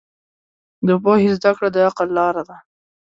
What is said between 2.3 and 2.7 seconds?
ده.